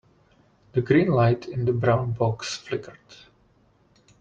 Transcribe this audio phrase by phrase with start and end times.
[0.71, 2.97] The green light in the brown box flickered.